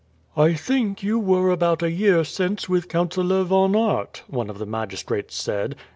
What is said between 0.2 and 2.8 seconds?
"I think you were about a year since